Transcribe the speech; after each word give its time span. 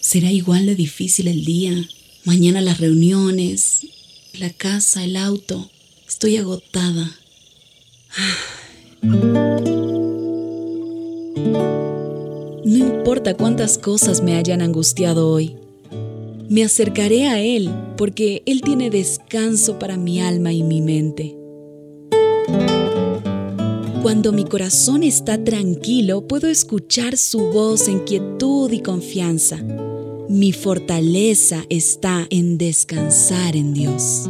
Será 0.00 0.30
igual 0.30 0.66
de 0.66 0.74
difícil 0.74 1.26
el 1.26 1.44
día. 1.44 1.88
Mañana 2.24 2.60
las 2.60 2.80
reuniones, 2.80 3.86
la 4.38 4.50
casa, 4.50 5.02
el 5.04 5.16
auto. 5.16 5.70
Estoy 6.06 6.36
agotada. 6.36 7.18
No 12.64 12.78
importa 12.78 13.34
cuántas 13.34 13.76
cosas 13.76 14.22
me 14.22 14.36
hayan 14.36 14.62
angustiado 14.62 15.28
hoy. 15.28 15.56
Me 16.48 16.62
acercaré 16.62 17.26
a 17.26 17.40
Él 17.40 17.70
porque 17.96 18.42
Él 18.46 18.60
tiene 18.60 18.90
descanso 18.90 19.78
para 19.78 19.96
mi 19.96 20.20
alma 20.20 20.52
y 20.52 20.62
mi 20.62 20.80
mente. 20.80 21.41
Cuando 24.02 24.32
mi 24.32 24.44
corazón 24.44 25.04
está 25.04 25.42
tranquilo, 25.42 26.26
puedo 26.26 26.48
escuchar 26.48 27.16
su 27.16 27.52
voz 27.52 27.86
en 27.86 28.00
quietud 28.00 28.72
y 28.72 28.80
confianza. 28.80 29.58
Mi 30.28 30.52
fortaleza 30.52 31.64
está 31.70 32.26
en 32.28 32.58
descansar 32.58 33.54
en 33.54 33.72
Dios. 33.72 34.28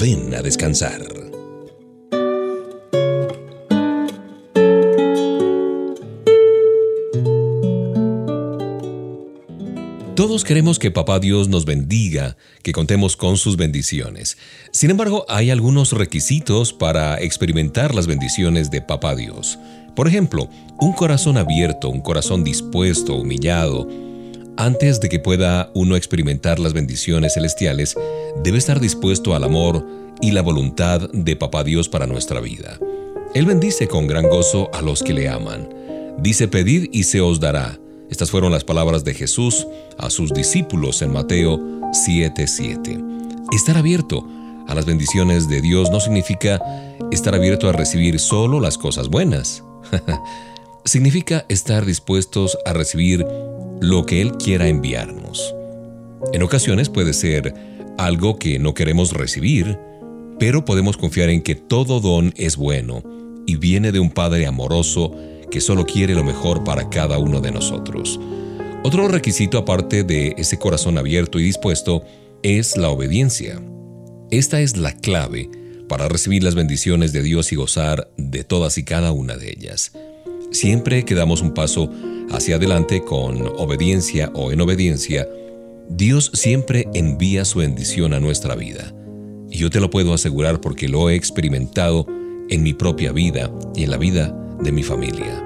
Ven 0.00 0.34
a 0.34 0.40
descansar. 0.40 1.23
Todos 10.14 10.44
queremos 10.44 10.78
que 10.78 10.92
Papá 10.92 11.18
Dios 11.18 11.48
nos 11.48 11.64
bendiga, 11.64 12.36
que 12.62 12.70
contemos 12.70 13.16
con 13.16 13.36
sus 13.36 13.56
bendiciones. 13.56 14.38
Sin 14.70 14.90
embargo, 14.90 15.26
hay 15.28 15.50
algunos 15.50 15.90
requisitos 15.90 16.72
para 16.72 17.20
experimentar 17.20 17.96
las 17.96 18.06
bendiciones 18.06 18.70
de 18.70 18.80
Papá 18.80 19.16
Dios. 19.16 19.58
Por 19.96 20.06
ejemplo, 20.06 20.48
un 20.78 20.92
corazón 20.92 21.36
abierto, 21.36 21.88
un 21.88 22.00
corazón 22.00 22.44
dispuesto, 22.44 23.16
humillado. 23.16 23.88
Antes 24.56 25.00
de 25.00 25.08
que 25.08 25.18
pueda 25.18 25.72
uno 25.74 25.96
experimentar 25.96 26.60
las 26.60 26.74
bendiciones 26.74 27.34
celestiales, 27.34 27.96
debe 28.44 28.58
estar 28.58 28.78
dispuesto 28.78 29.34
al 29.34 29.42
amor 29.42 29.84
y 30.20 30.30
la 30.30 30.42
voluntad 30.42 31.10
de 31.12 31.34
Papá 31.34 31.64
Dios 31.64 31.88
para 31.88 32.06
nuestra 32.06 32.38
vida. 32.38 32.78
Él 33.34 33.46
bendice 33.46 33.88
con 33.88 34.06
gran 34.06 34.28
gozo 34.28 34.70
a 34.72 34.80
los 34.80 35.02
que 35.02 35.12
le 35.12 35.28
aman. 35.28 35.68
Dice, 36.18 36.46
pedid 36.46 36.88
y 36.92 37.02
se 37.02 37.20
os 37.20 37.40
dará 37.40 37.80
estas 38.14 38.30
fueron 38.30 38.52
las 38.52 38.62
palabras 38.62 39.02
de 39.02 39.12
Jesús 39.12 39.66
a 39.98 40.08
sus 40.08 40.32
discípulos 40.32 41.02
en 41.02 41.12
Mateo 41.12 41.58
7:7. 41.90 43.04
Estar 43.52 43.76
abierto 43.76 44.24
a 44.68 44.74
las 44.76 44.86
bendiciones 44.86 45.48
de 45.48 45.60
Dios 45.60 45.90
no 45.90 45.98
significa 45.98 46.62
estar 47.10 47.34
abierto 47.34 47.68
a 47.68 47.72
recibir 47.72 48.20
solo 48.20 48.60
las 48.60 48.78
cosas 48.78 49.08
buenas. 49.08 49.64
significa 50.84 51.44
estar 51.48 51.84
dispuestos 51.84 52.56
a 52.64 52.72
recibir 52.72 53.26
lo 53.80 54.06
que 54.06 54.20
Él 54.20 54.36
quiera 54.36 54.68
enviarnos. 54.68 55.52
En 56.32 56.44
ocasiones 56.44 56.90
puede 56.90 57.14
ser 57.14 57.52
algo 57.98 58.38
que 58.38 58.60
no 58.60 58.74
queremos 58.74 59.12
recibir, 59.12 59.76
pero 60.38 60.64
podemos 60.64 60.96
confiar 60.96 61.30
en 61.30 61.42
que 61.42 61.56
todo 61.56 61.98
don 61.98 62.32
es 62.36 62.56
bueno 62.56 63.02
y 63.44 63.56
viene 63.56 63.90
de 63.90 63.98
un 63.98 64.10
Padre 64.10 64.46
amoroso 64.46 65.12
que 65.50 65.60
solo 65.60 65.86
quiere 65.86 66.14
lo 66.14 66.24
mejor 66.24 66.64
para 66.64 66.88
cada 66.90 67.18
uno 67.18 67.40
de 67.40 67.52
nosotros. 67.52 68.20
Otro 68.82 69.08
requisito 69.08 69.56
aparte 69.56 70.04
de 70.04 70.34
ese 70.36 70.58
corazón 70.58 70.98
abierto 70.98 71.38
y 71.38 71.44
dispuesto 71.44 72.04
es 72.42 72.76
la 72.76 72.90
obediencia. 72.90 73.58
Esta 74.30 74.60
es 74.60 74.76
la 74.76 74.92
clave 74.92 75.48
para 75.88 76.08
recibir 76.08 76.42
las 76.42 76.54
bendiciones 76.54 77.12
de 77.12 77.22
Dios 77.22 77.52
y 77.52 77.56
gozar 77.56 78.10
de 78.18 78.44
todas 78.44 78.76
y 78.76 78.84
cada 78.84 79.12
una 79.12 79.36
de 79.36 79.50
ellas. 79.50 79.92
Siempre 80.50 81.04
que 81.04 81.14
damos 81.14 81.40
un 81.40 81.54
paso 81.54 81.90
hacia 82.30 82.56
adelante 82.56 83.02
con 83.02 83.46
obediencia 83.56 84.30
o 84.34 84.52
en 84.52 84.60
obediencia, 84.60 85.26
Dios 85.88 86.30
siempre 86.34 86.88
envía 86.94 87.44
su 87.44 87.60
bendición 87.60 88.12
a 88.12 88.20
nuestra 88.20 88.54
vida. 88.54 88.94
Y 89.50 89.58
yo 89.58 89.70
te 89.70 89.80
lo 89.80 89.88
puedo 89.88 90.14
asegurar 90.14 90.60
porque 90.60 90.88
lo 90.88 91.08
he 91.08 91.14
experimentado 91.14 92.06
en 92.50 92.62
mi 92.62 92.74
propia 92.74 93.12
vida 93.12 93.50
y 93.74 93.84
en 93.84 93.90
la 93.90 93.96
vida 93.96 94.36
de 94.64 94.72
mi 94.72 94.82
familia. 94.82 95.42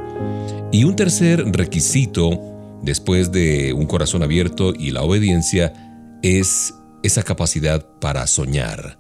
Y 0.73 0.85
un 0.85 0.97
tercer 0.97 1.45
requisito, 1.53 2.41
después 2.83 3.31
de 3.33 3.73
un 3.75 3.87
corazón 3.87 4.23
abierto 4.23 4.73
y 4.73 4.91
la 4.93 5.03
obediencia, 5.03 5.73
es 6.23 6.75
esa 7.03 7.23
capacidad 7.23 7.85
para 8.01 8.27
soñar. 8.27 8.99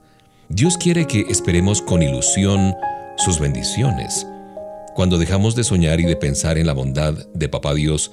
Dios 0.48 0.76
quiere 0.76 1.06
que 1.06 1.26
esperemos 1.28 1.82
con 1.82 2.02
ilusión 2.02 2.74
sus 3.16 3.38
bendiciones. 3.38 4.26
Cuando 4.94 5.18
dejamos 5.18 5.54
de 5.54 5.64
soñar 5.64 6.00
y 6.00 6.04
de 6.04 6.16
pensar 6.16 6.58
en 6.58 6.66
la 6.66 6.72
bondad 6.72 7.14
de 7.34 7.48
Papá 7.48 7.74
Dios, 7.74 8.10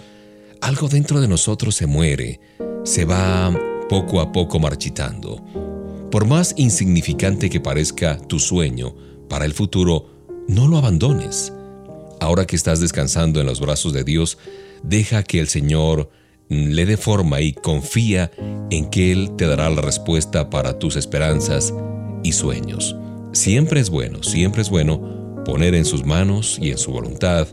algo 0.62 0.88
dentro 0.88 1.22
de 1.22 1.28
nosotros 1.28 1.76
se 1.76 1.88
muere, 1.88 2.40
se 2.84 3.06
va 3.06 3.54
poco 3.90 4.20
a 4.20 4.32
poco 4.32 4.60
marchitando. 4.60 5.44
Por 6.12 6.26
más 6.26 6.54
insignificante 6.58 7.50
que 7.50 7.60
parezca 7.60 8.18
tu 8.18 8.40
sueño 8.40 8.96
para 9.30 9.46
el 9.46 9.54
futuro, 9.54 10.08
no 10.48 10.68
lo 10.68 10.78
abandones. 10.78 11.52
Ahora 12.20 12.46
que 12.46 12.56
estás 12.56 12.80
descansando 12.80 13.40
en 13.40 13.46
los 13.46 13.60
brazos 13.60 13.94
de 13.94 14.04
Dios, 14.04 14.38
deja 14.84 15.24
que 15.24 15.40
el 15.40 15.48
Señor 15.48 16.10
le 16.50 16.86
dé 16.86 16.98
forma 16.98 17.42
y 17.42 17.54
confía 17.54 18.32
en 18.70 18.90
que 18.90 19.12
Él 19.12 19.32
te 19.38 19.48
dará 19.48 19.70
la 19.70 19.82
respuesta 19.82 20.50
para 20.50 20.80
tus 20.80 20.96
esperanzas 20.96 21.74
y 22.24 22.32
sueños. 22.32 22.96
Siempre 23.34 23.80
es 23.80 23.90
bueno, 23.90 24.24
siempre 24.24 24.62
es 24.62 24.70
bueno 24.70 25.44
poner 25.46 25.76
en 25.76 25.86
sus 25.86 26.06
manos 26.06 26.58
y 26.62 26.72
en 26.72 26.78
su 26.78 26.92
voluntad 26.92 27.48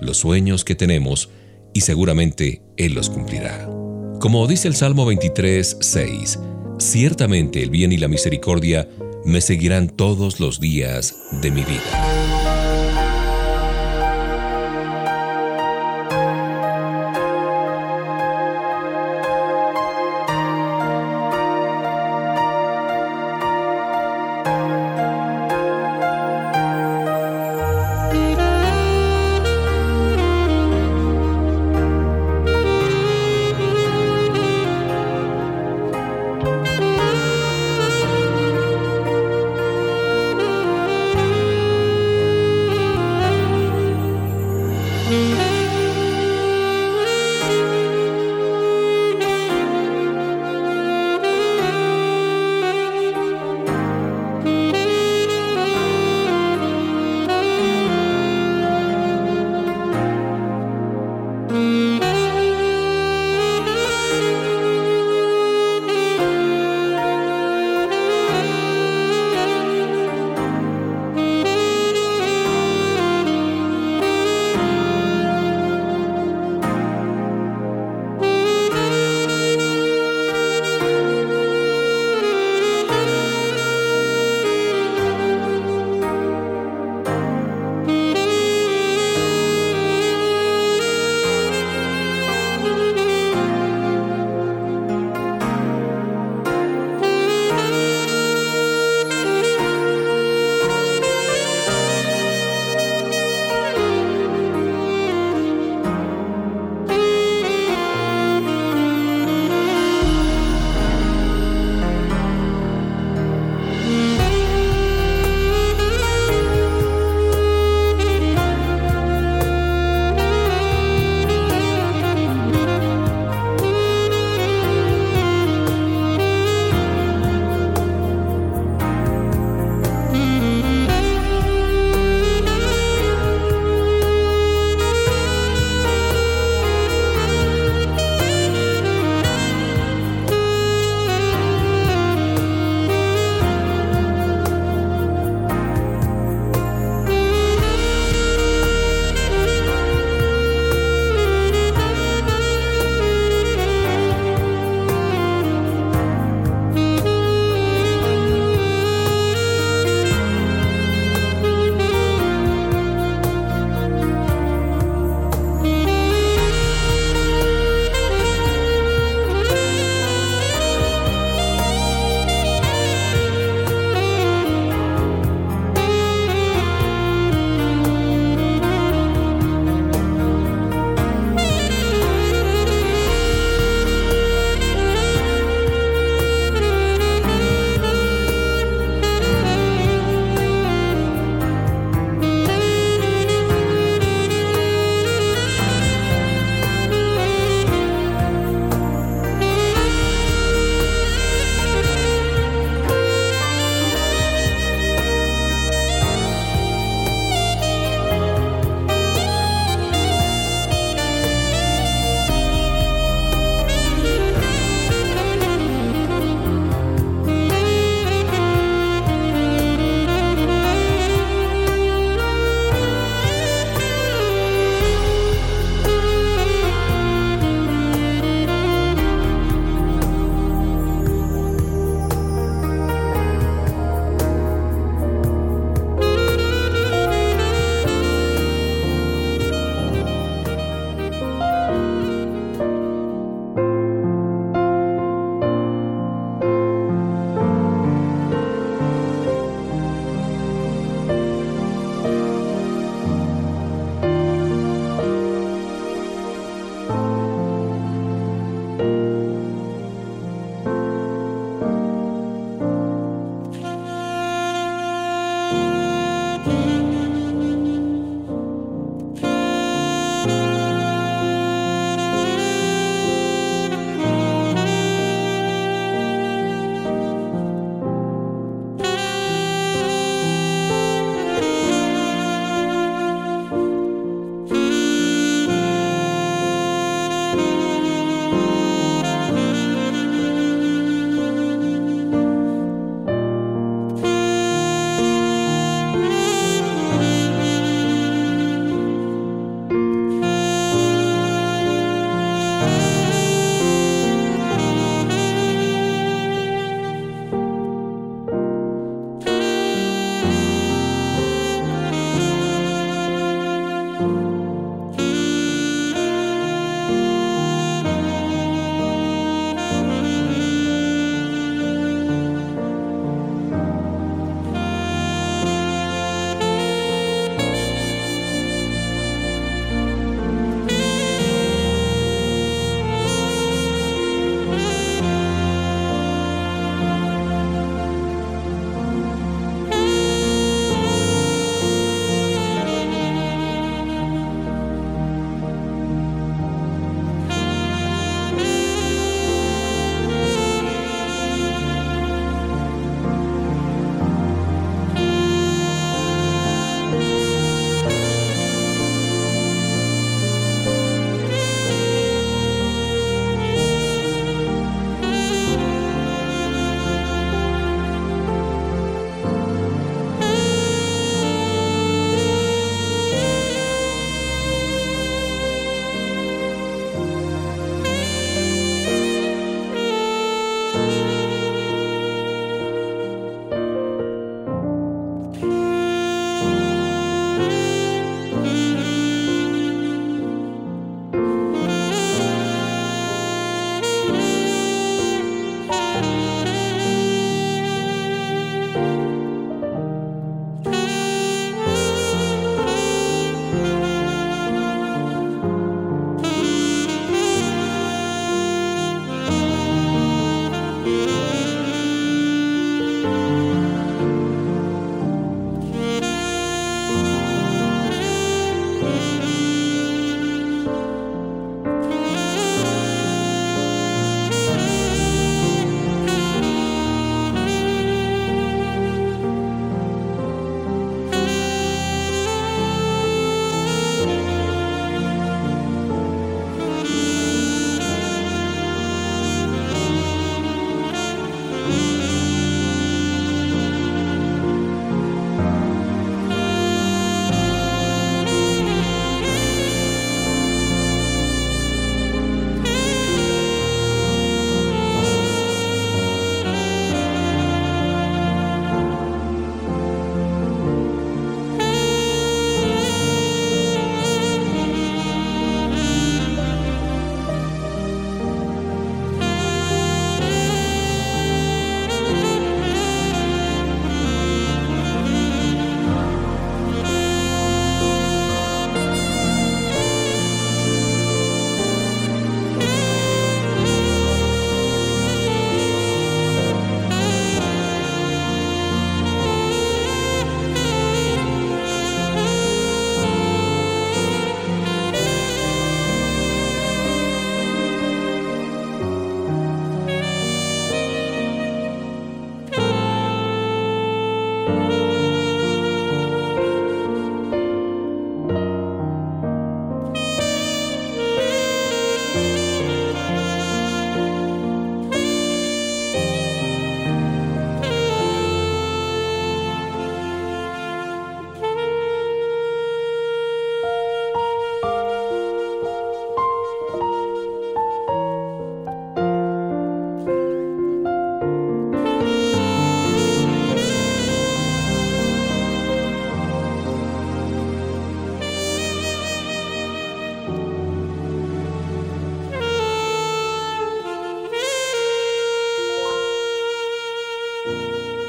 los 0.00 0.18
sueños 0.18 0.64
que 0.64 0.74
tenemos 0.74 1.30
y 1.72 1.82
seguramente 1.82 2.62
Él 2.76 2.94
los 2.94 3.10
cumplirá. 3.10 3.68
Como 4.20 4.46
dice 4.46 4.68
el 4.68 4.74
Salmo 4.74 5.06
23, 5.06 5.76
6, 5.80 6.38
ciertamente 6.78 7.62
el 7.62 7.70
bien 7.70 7.92
y 7.92 7.98
la 7.98 8.08
misericordia 8.08 8.88
me 9.24 9.40
seguirán 9.40 9.88
todos 9.88 10.40
los 10.40 10.60
días 10.60 11.14
de 11.42 11.50
mi 11.50 11.62
vida. 11.62 12.17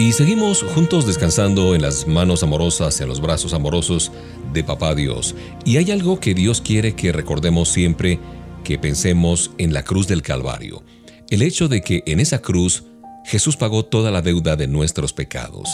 Y 0.10 0.14
seguimos 0.14 0.64
juntos 0.64 1.06
descansando 1.06 1.76
en 1.76 1.84
las 1.84 2.08
manos 2.08 2.42
amorosas 2.42 3.00
y 3.00 3.04
en 3.04 3.10
los 3.10 3.22
brazos 3.22 3.54
amorosos 3.54 4.12
de 4.52 4.64
Papá 4.64 4.96
Dios. 4.96 5.36
Y 5.66 5.78
hay 5.78 5.92
algo 5.92 6.20
que 6.20 6.34
Dios 6.34 6.62
quiere 6.62 6.96
que 6.96 7.12
recordemos 7.12 7.70
siempre, 7.70 8.18
que 8.64 8.80
pensemos 8.80 9.52
en 9.60 9.72
la 9.72 9.84
cruz 9.84 10.08
del 10.08 10.24
Calvario. 10.24 10.82
El 11.30 11.44
hecho 11.44 11.68
de 11.68 11.82
que 11.82 12.02
en 12.08 12.20
esa 12.20 12.40
cruz 12.40 12.86
Jesús 13.24 13.56
pagó 13.56 13.86
toda 13.86 14.10
la 14.10 14.24
deuda 14.24 14.56
de 14.56 14.66
nuestros 14.66 15.14
pecados. 15.14 15.70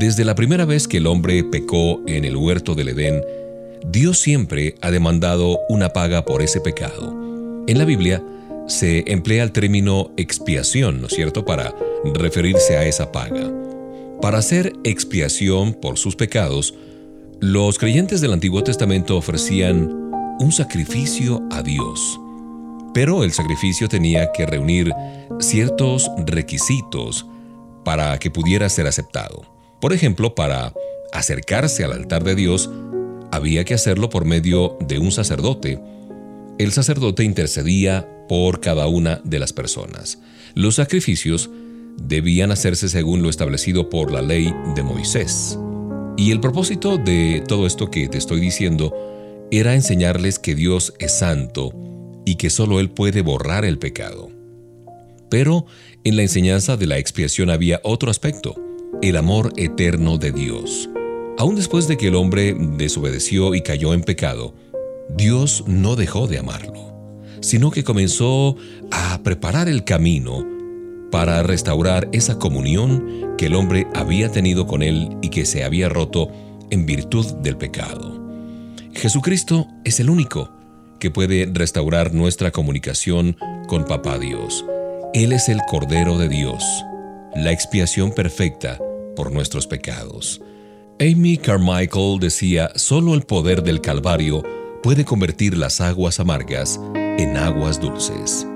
Desde 0.00 0.24
la 0.24 0.34
primera 0.34 0.64
vez 0.64 0.88
que 0.88 0.96
el 0.96 1.06
hombre 1.06 1.44
pecó 1.44 2.02
en 2.08 2.24
el 2.24 2.34
huerto 2.34 2.74
del 2.74 2.88
Edén, 2.88 3.22
Dios 3.86 4.18
siempre 4.18 4.74
ha 4.80 4.90
demandado 4.90 5.60
una 5.68 5.90
paga 5.90 6.24
por 6.24 6.42
ese 6.42 6.60
pecado. 6.60 7.14
En 7.68 7.78
la 7.78 7.84
Biblia 7.84 8.20
se 8.66 9.04
emplea 9.10 9.44
el 9.44 9.52
término 9.52 10.10
expiación, 10.16 11.00
¿no 11.00 11.06
es 11.06 11.14
cierto?, 11.14 11.44
para 11.44 11.74
referirse 12.14 12.76
a 12.76 12.84
esa 12.84 13.12
paga. 13.12 13.50
Para 14.20 14.38
hacer 14.38 14.72
expiación 14.84 15.74
por 15.74 15.98
sus 15.98 16.16
pecados, 16.16 16.74
los 17.40 17.78
creyentes 17.78 18.20
del 18.20 18.32
Antiguo 18.32 18.64
Testamento 18.64 19.16
ofrecían 19.16 19.90
un 20.38 20.52
sacrificio 20.52 21.42
a 21.50 21.62
Dios. 21.62 22.20
Pero 22.94 23.24
el 23.24 23.32
sacrificio 23.32 23.88
tenía 23.88 24.32
que 24.32 24.46
reunir 24.46 24.92
ciertos 25.40 26.10
requisitos 26.26 27.26
para 27.84 28.18
que 28.18 28.30
pudiera 28.30 28.68
ser 28.68 28.86
aceptado. 28.86 29.42
Por 29.80 29.92
ejemplo, 29.92 30.34
para 30.34 30.72
acercarse 31.12 31.84
al 31.84 31.92
altar 31.92 32.24
de 32.24 32.34
Dios, 32.34 32.70
había 33.30 33.64
que 33.64 33.74
hacerlo 33.74 34.08
por 34.08 34.24
medio 34.24 34.78
de 34.80 34.98
un 34.98 35.12
sacerdote. 35.12 35.80
El 36.56 36.70
sacerdote 36.70 37.24
intercedía 37.24 38.08
por 38.28 38.60
cada 38.60 38.86
una 38.86 39.20
de 39.24 39.40
las 39.40 39.52
personas. 39.52 40.20
Los 40.54 40.76
sacrificios 40.76 41.50
debían 41.96 42.52
hacerse 42.52 42.88
según 42.88 43.22
lo 43.22 43.28
establecido 43.28 43.90
por 43.90 44.12
la 44.12 44.22
ley 44.22 44.54
de 44.76 44.84
Moisés. 44.84 45.58
Y 46.16 46.30
el 46.30 46.40
propósito 46.40 46.96
de 46.96 47.42
todo 47.48 47.66
esto 47.66 47.90
que 47.90 48.08
te 48.08 48.18
estoy 48.18 48.38
diciendo 48.38 48.94
era 49.50 49.74
enseñarles 49.74 50.38
que 50.38 50.54
Dios 50.54 50.94
es 51.00 51.18
santo 51.18 51.72
y 52.24 52.36
que 52.36 52.50
solo 52.50 52.78
Él 52.78 52.88
puede 52.88 53.22
borrar 53.22 53.64
el 53.64 53.78
pecado. 53.78 54.30
Pero 55.30 55.66
en 56.04 56.14
la 56.14 56.22
enseñanza 56.22 56.76
de 56.76 56.86
la 56.86 56.98
expiación 56.98 57.50
había 57.50 57.80
otro 57.82 58.12
aspecto, 58.12 58.54
el 59.02 59.16
amor 59.16 59.52
eterno 59.56 60.18
de 60.18 60.30
Dios. 60.30 60.88
Aún 61.36 61.56
después 61.56 61.88
de 61.88 61.96
que 61.96 62.08
el 62.08 62.14
hombre 62.14 62.54
desobedeció 62.54 63.56
y 63.56 63.62
cayó 63.62 63.92
en 63.92 64.02
pecado, 64.02 64.54
Dios 65.08 65.64
no 65.66 65.96
dejó 65.96 66.26
de 66.26 66.38
amarlo, 66.38 67.20
sino 67.40 67.70
que 67.70 67.84
comenzó 67.84 68.56
a 68.90 69.20
preparar 69.22 69.68
el 69.68 69.84
camino 69.84 70.46
para 71.10 71.42
restaurar 71.42 72.08
esa 72.12 72.38
comunión 72.38 73.34
que 73.38 73.46
el 73.46 73.54
hombre 73.54 73.86
había 73.94 74.32
tenido 74.32 74.66
con 74.66 74.82
él 74.82 75.10
y 75.22 75.28
que 75.28 75.46
se 75.46 75.62
había 75.62 75.88
roto 75.88 76.28
en 76.70 76.86
virtud 76.86 77.26
del 77.34 77.56
pecado. 77.56 78.20
Jesucristo 78.94 79.68
es 79.84 80.00
el 80.00 80.10
único 80.10 80.50
que 80.98 81.10
puede 81.10 81.48
restaurar 81.52 82.14
nuestra 82.14 82.50
comunicación 82.50 83.36
con 83.68 83.84
Papá 83.84 84.18
Dios. 84.18 84.64
Él 85.12 85.32
es 85.32 85.48
el 85.48 85.60
Cordero 85.68 86.18
de 86.18 86.28
Dios, 86.28 86.64
la 87.36 87.52
expiación 87.52 88.12
perfecta 88.12 88.78
por 89.14 89.30
nuestros 89.30 89.66
pecados. 89.66 90.40
Amy 91.00 91.36
Carmichael 91.36 92.18
decía, 92.20 92.70
solo 92.74 93.14
el 93.14 93.22
poder 93.22 93.62
del 93.62 93.80
Calvario 93.80 94.42
puede 94.84 95.06
convertir 95.06 95.56
las 95.56 95.80
aguas 95.80 96.20
amargas 96.20 96.78
en 96.94 97.38
aguas 97.38 97.80
dulces. 97.80 98.46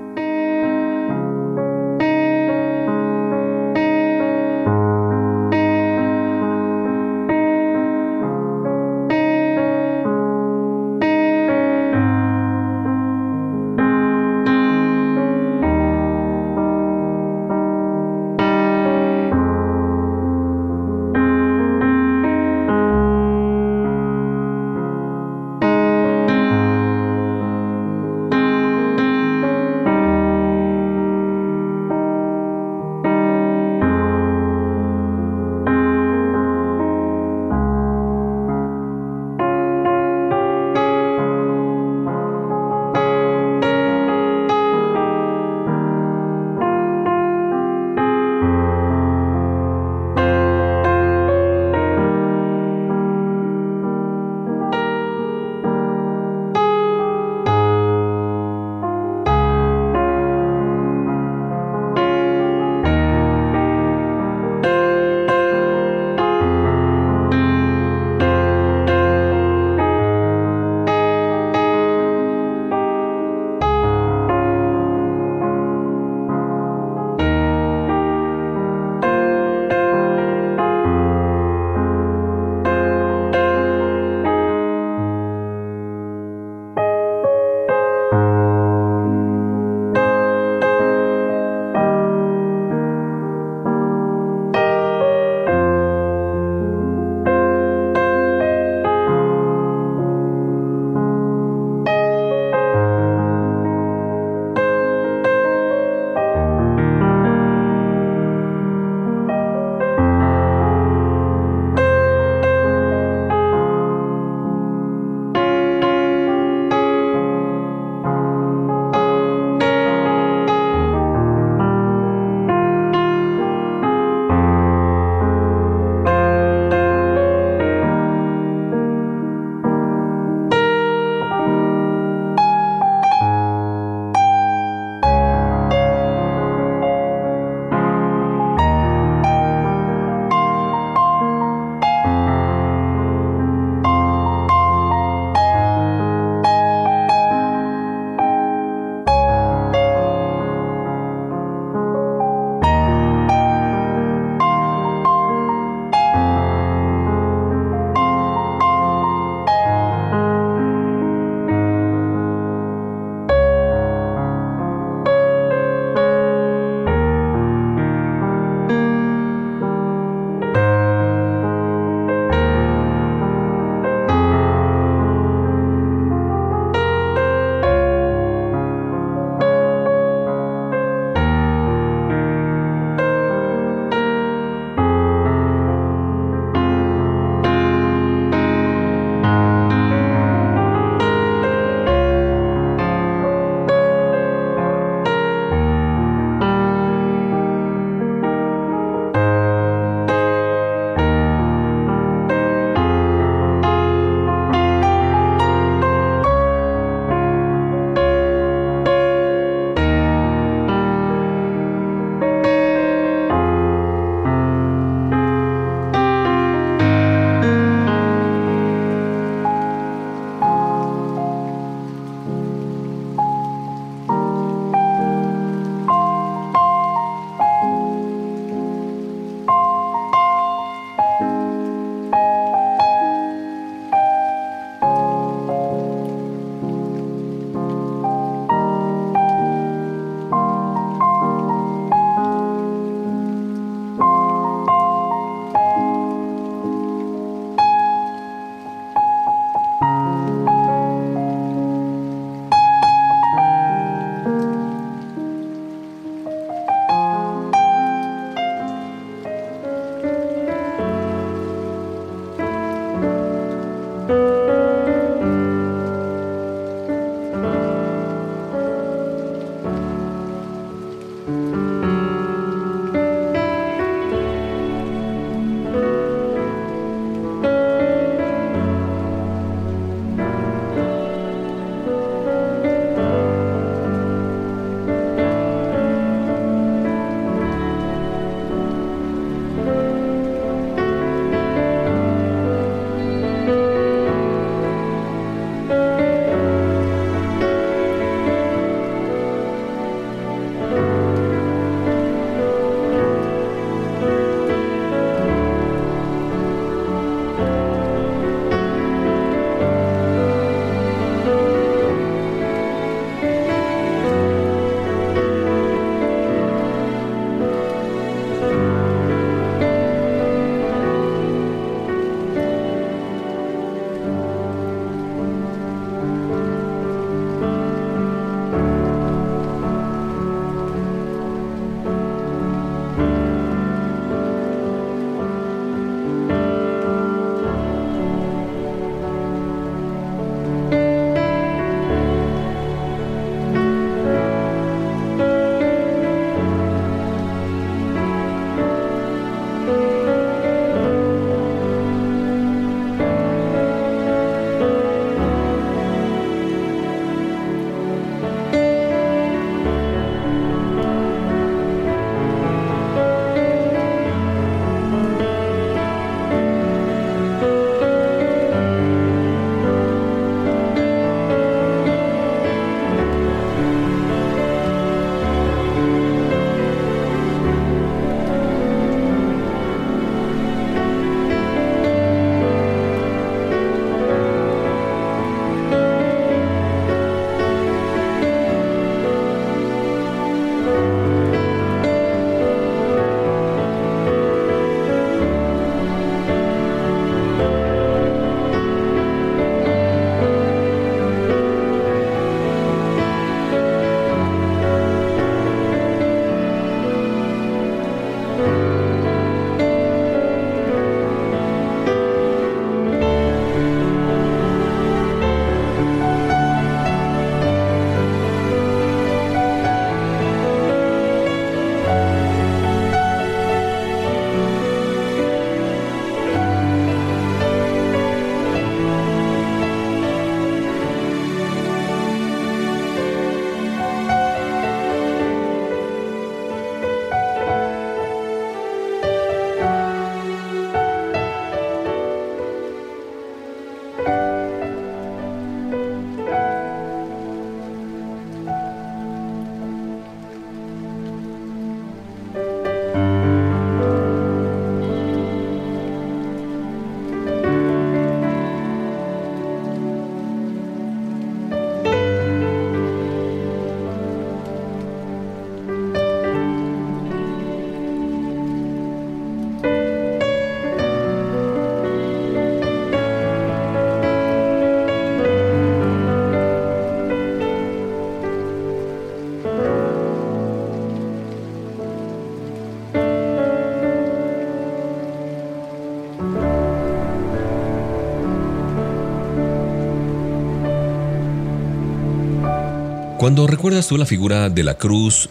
Cuando 493.29 493.45
recuerdas 493.45 493.87
tú 493.87 493.95
la 493.95 494.07
figura 494.07 494.49
de 494.49 494.63
la 494.63 494.79
cruz, 494.79 495.29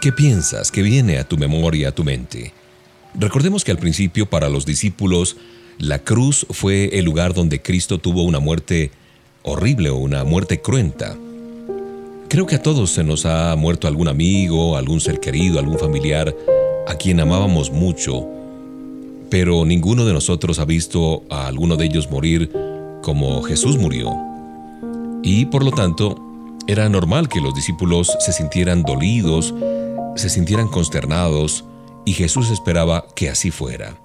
¿qué 0.00 0.12
piensas? 0.12 0.70
¿Qué 0.70 0.82
viene 0.82 1.18
a 1.18 1.26
tu 1.26 1.36
memoria, 1.36 1.88
a 1.88 1.92
tu 1.92 2.04
mente? 2.04 2.52
Recordemos 3.12 3.64
que 3.64 3.72
al 3.72 3.76
principio 3.76 4.30
para 4.30 4.48
los 4.48 4.64
discípulos 4.64 5.36
la 5.76 5.98
cruz 5.98 6.46
fue 6.50 6.96
el 6.96 7.04
lugar 7.04 7.34
donde 7.34 7.60
Cristo 7.60 7.98
tuvo 7.98 8.22
una 8.22 8.38
muerte 8.38 8.92
horrible 9.42 9.90
o 9.90 9.96
una 9.96 10.22
muerte 10.22 10.60
cruenta. 10.60 11.16
Creo 12.28 12.46
que 12.46 12.54
a 12.54 12.62
todos 12.62 12.92
se 12.92 13.02
nos 13.02 13.26
ha 13.26 13.56
muerto 13.56 13.88
algún 13.88 14.06
amigo, 14.06 14.76
algún 14.76 15.00
ser 15.00 15.18
querido, 15.18 15.58
algún 15.58 15.80
familiar 15.80 16.32
a 16.86 16.94
quien 16.94 17.18
amábamos 17.18 17.72
mucho, 17.72 18.28
pero 19.28 19.64
ninguno 19.64 20.04
de 20.04 20.12
nosotros 20.12 20.60
ha 20.60 20.64
visto 20.64 21.24
a 21.28 21.48
alguno 21.48 21.76
de 21.76 21.86
ellos 21.86 22.12
morir 22.12 22.48
como 23.02 23.42
Jesús 23.42 23.76
murió. 23.76 24.14
Y 25.24 25.46
por 25.46 25.64
lo 25.64 25.72
tanto, 25.72 26.29
era 26.66 26.88
normal 26.88 27.28
que 27.28 27.40
los 27.40 27.54
discípulos 27.54 28.16
se 28.20 28.32
sintieran 28.32 28.82
dolidos, 28.82 29.54
se 30.16 30.28
sintieran 30.28 30.68
consternados, 30.68 31.64
y 32.04 32.12
Jesús 32.12 32.50
esperaba 32.50 33.06
que 33.14 33.28
así 33.28 33.50
fuera. 33.50 33.96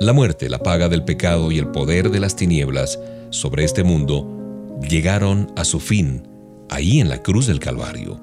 La 0.00 0.12
muerte, 0.12 0.48
la 0.48 0.58
paga 0.58 0.88
del 0.88 1.04
pecado 1.04 1.50
y 1.50 1.58
el 1.58 1.68
poder 1.68 2.10
de 2.10 2.20
las 2.20 2.36
tinieblas 2.36 2.98
sobre 3.30 3.64
este 3.64 3.82
mundo 3.82 4.78
llegaron 4.88 5.50
a 5.56 5.64
su 5.64 5.80
fin 5.80 6.28
ahí 6.68 7.00
en 7.00 7.08
la 7.08 7.22
cruz 7.22 7.46
del 7.46 7.60
Calvario. 7.60 8.20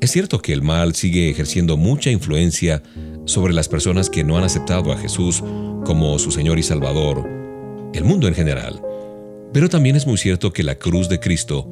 Es 0.00 0.12
cierto 0.12 0.40
que 0.40 0.52
el 0.52 0.62
mal 0.62 0.94
sigue 0.94 1.28
ejerciendo 1.28 1.76
mucha 1.76 2.10
influencia 2.10 2.82
sobre 3.24 3.52
las 3.52 3.68
personas 3.68 4.08
que 4.08 4.22
no 4.22 4.38
han 4.38 4.44
aceptado 4.44 4.92
a 4.92 4.98
Jesús 4.98 5.42
como 5.84 6.18
su 6.20 6.30
Señor 6.30 6.58
y 6.58 6.62
Salvador, 6.62 7.28
el 7.92 8.04
mundo 8.04 8.28
en 8.28 8.34
general. 8.34 8.80
Pero 9.52 9.68
también 9.68 9.96
es 9.96 10.06
muy 10.06 10.16
cierto 10.16 10.52
que 10.52 10.62
la 10.62 10.76
cruz 10.76 11.08
de 11.08 11.18
Cristo 11.18 11.68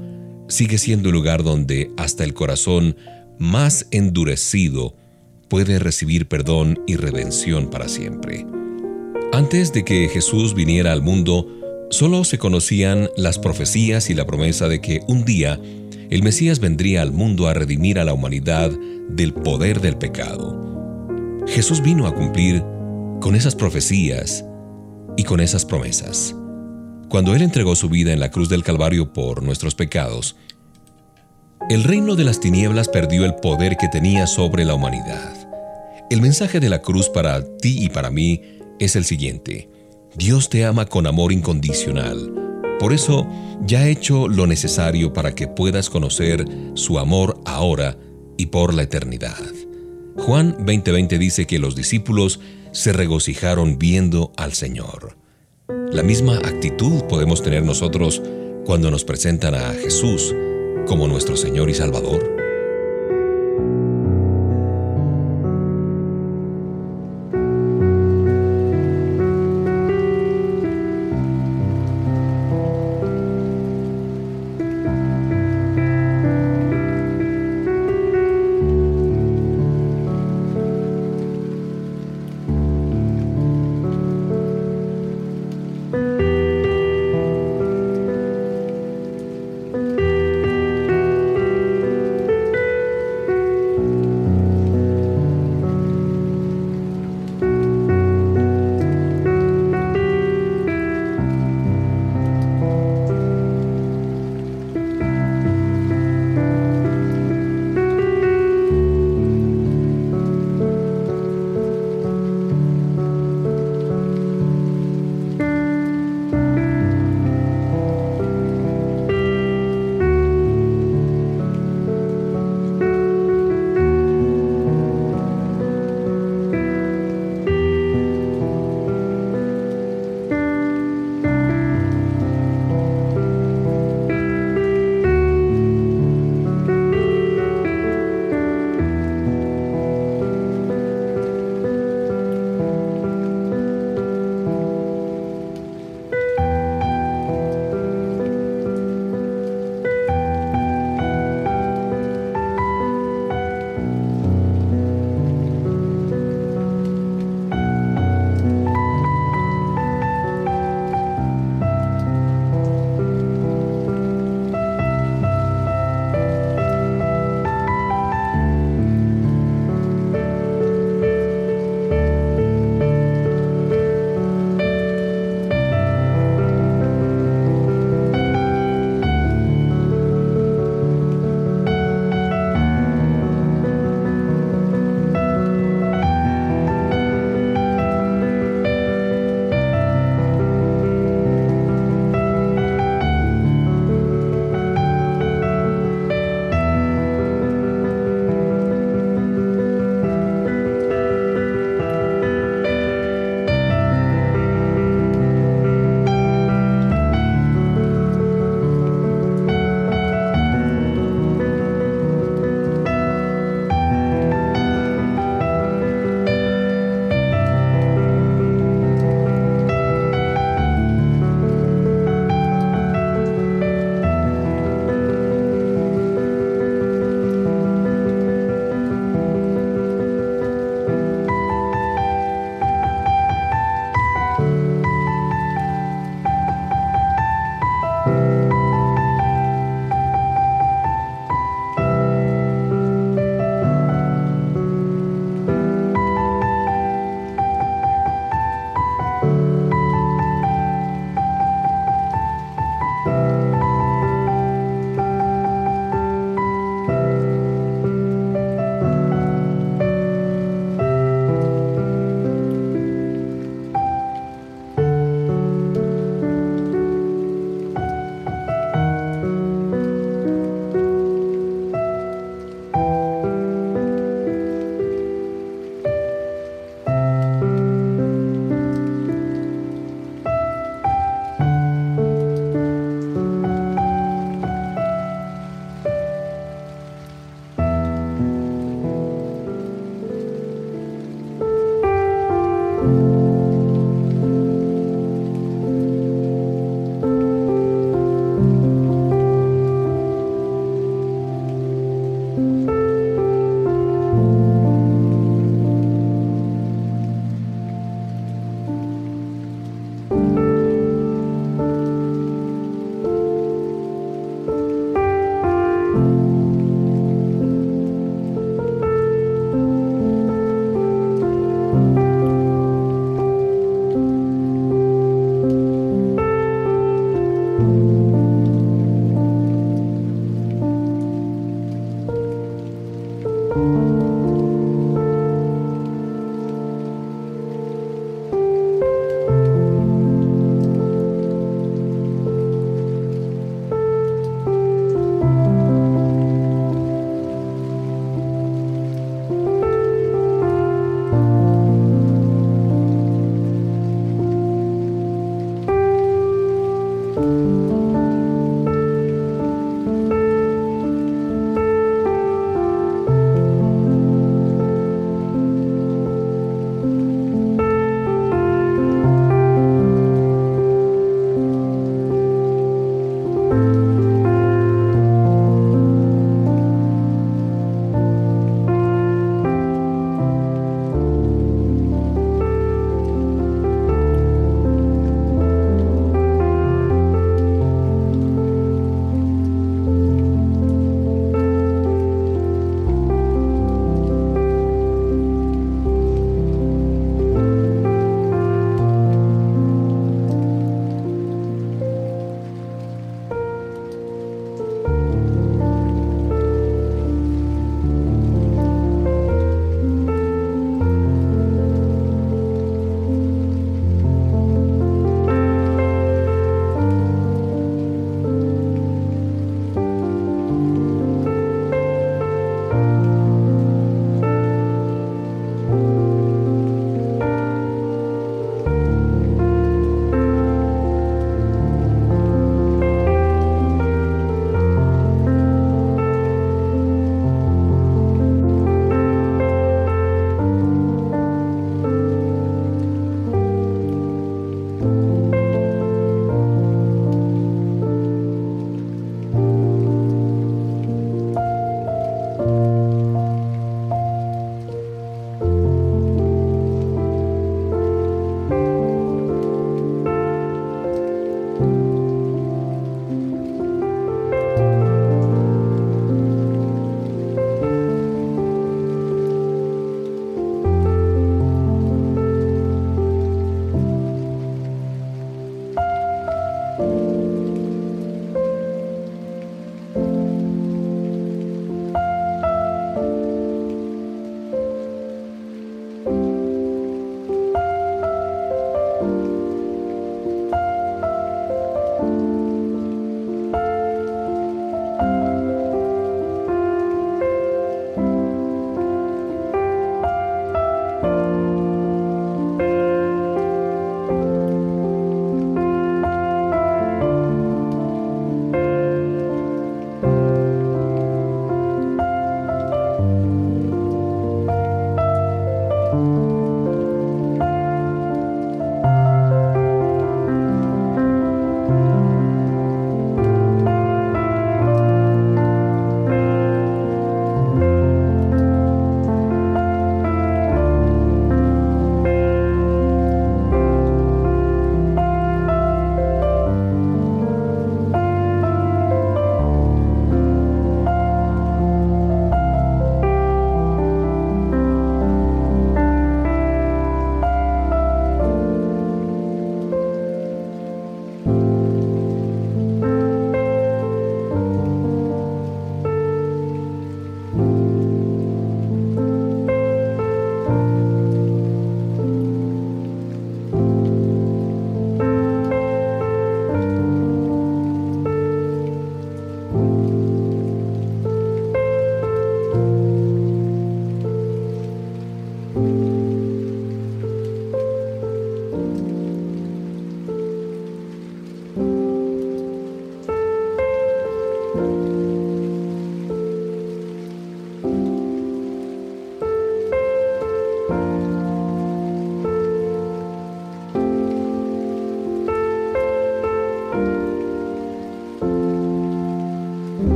sigue 0.48 0.78
siendo 0.78 1.08
el 1.08 1.14
lugar 1.14 1.42
donde 1.42 1.90
hasta 1.96 2.24
el 2.24 2.34
corazón 2.34 2.96
más 3.38 3.86
endurecido 3.90 4.94
puede 5.48 5.78
recibir 5.78 6.26
perdón 6.28 6.80
y 6.86 6.96
redención 6.96 7.70
para 7.70 7.88
siempre. 7.88 8.46
Antes 9.32 9.72
de 9.72 9.84
que 9.84 10.08
Jesús 10.08 10.54
viniera 10.54 10.92
al 10.92 11.02
mundo, 11.02 11.46
solo 11.90 12.24
se 12.24 12.38
conocían 12.38 13.10
las 13.16 13.38
profecías 13.38 14.10
y 14.10 14.14
la 14.14 14.26
promesa 14.26 14.68
de 14.68 14.80
que 14.80 15.00
un 15.08 15.24
día 15.24 15.60
el 16.10 16.22
Mesías 16.22 16.60
vendría 16.60 17.02
al 17.02 17.12
mundo 17.12 17.48
a 17.48 17.54
redimir 17.54 17.98
a 17.98 18.04
la 18.04 18.12
humanidad 18.12 18.70
del 19.08 19.32
poder 19.32 19.80
del 19.80 19.96
pecado. 19.96 20.64
Jesús 21.48 21.82
vino 21.82 22.06
a 22.06 22.14
cumplir 22.14 22.62
con 23.20 23.34
esas 23.34 23.54
profecías 23.54 24.44
y 25.16 25.24
con 25.24 25.40
esas 25.40 25.64
promesas. 25.64 26.34
Cuando 27.08 27.34
Él 27.34 27.42
entregó 27.42 27.76
su 27.76 27.88
vida 27.88 28.12
en 28.12 28.20
la 28.20 28.30
cruz 28.30 28.48
del 28.48 28.64
Calvario 28.64 29.12
por 29.12 29.42
nuestros 29.42 29.74
pecados, 29.74 30.36
el 31.70 31.84
reino 31.84 32.16
de 32.16 32.24
las 32.24 32.40
tinieblas 32.40 32.88
perdió 32.88 33.24
el 33.24 33.36
poder 33.36 33.76
que 33.76 33.88
tenía 33.88 34.26
sobre 34.26 34.64
la 34.64 34.74
humanidad. 34.74 35.34
El 36.10 36.20
mensaje 36.20 36.60
de 36.60 36.68
la 36.68 36.82
cruz 36.82 37.08
para 37.08 37.42
ti 37.58 37.84
y 37.84 37.88
para 37.88 38.10
mí 38.10 38.42
es 38.78 38.96
el 38.96 39.04
siguiente. 39.04 39.70
Dios 40.16 40.48
te 40.48 40.64
ama 40.64 40.86
con 40.86 41.06
amor 41.06 41.32
incondicional. 41.32 42.32
Por 42.80 42.92
eso 42.92 43.26
ya 43.64 43.80
ha 43.80 43.88
hecho 43.88 44.28
lo 44.28 44.46
necesario 44.46 45.12
para 45.12 45.34
que 45.34 45.48
puedas 45.48 45.90
conocer 45.90 46.44
su 46.74 46.98
amor 46.98 47.40
ahora 47.44 47.96
y 48.36 48.46
por 48.46 48.74
la 48.74 48.82
eternidad. 48.82 49.42
Juan 50.16 50.56
20:20 50.58 51.18
dice 51.18 51.46
que 51.46 51.58
los 51.58 51.76
discípulos 51.76 52.40
se 52.72 52.92
regocijaron 52.92 53.78
viendo 53.78 54.32
al 54.36 54.52
Señor. 54.52 55.16
La 55.68 56.02
misma 56.02 56.36
actitud 56.36 57.04
podemos 57.08 57.42
tener 57.42 57.64
nosotros 57.64 58.22
cuando 58.64 58.90
nos 58.90 59.04
presentan 59.04 59.54
a 59.54 59.72
Jesús 59.72 60.34
como 60.86 61.08
nuestro 61.08 61.36
Señor 61.36 61.70
y 61.70 61.74
Salvador. 61.74 62.35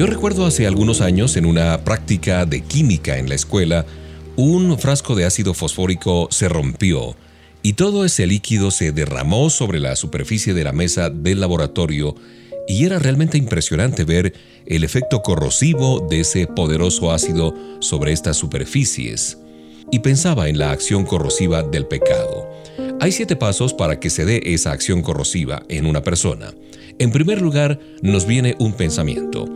Yo 0.00 0.06
recuerdo 0.06 0.46
hace 0.46 0.66
algunos 0.66 1.02
años 1.02 1.36
en 1.36 1.44
una 1.44 1.84
práctica 1.84 2.46
de 2.46 2.62
química 2.62 3.18
en 3.18 3.28
la 3.28 3.34
escuela, 3.34 3.84
un 4.34 4.78
frasco 4.78 5.14
de 5.14 5.26
ácido 5.26 5.52
fosfórico 5.52 6.28
se 6.30 6.48
rompió 6.48 7.16
y 7.62 7.74
todo 7.74 8.06
ese 8.06 8.26
líquido 8.26 8.70
se 8.70 8.92
derramó 8.92 9.50
sobre 9.50 9.78
la 9.78 9.96
superficie 9.96 10.54
de 10.54 10.64
la 10.64 10.72
mesa 10.72 11.10
del 11.10 11.38
laboratorio 11.38 12.14
y 12.66 12.86
era 12.86 12.98
realmente 12.98 13.36
impresionante 13.36 14.04
ver 14.04 14.32
el 14.64 14.84
efecto 14.84 15.20
corrosivo 15.20 16.06
de 16.08 16.20
ese 16.20 16.46
poderoso 16.46 17.12
ácido 17.12 17.54
sobre 17.80 18.12
estas 18.12 18.38
superficies. 18.38 19.36
Y 19.92 19.98
pensaba 19.98 20.48
en 20.48 20.58
la 20.58 20.70
acción 20.70 21.04
corrosiva 21.04 21.62
del 21.62 21.86
pecado. 21.86 22.48
Hay 23.02 23.12
siete 23.12 23.36
pasos 23.36 23.74
para 23.74 24.00
que 24.00 24.08
se 24.08 24.24
dé 24.24 24.40
esa 24.46 24.72
acción 24.72 25.02
corrosiva 25.02 25.62
en 25.68 25.84
una 25.84 26.02
persona. 26.02 26.54
En 26.98 27.12
primer 27.12 27.42
lugar, 27.42 27.78
nos 28.00 28.26
viene 28.26 28.56
un 28.58 28.72
pensamiento. 28.72 29.46